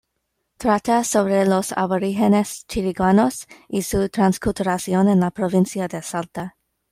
[0.57, 6.57] Trata sobre los aborígenes chiriguanos y su transculturación en la provincia de Salta.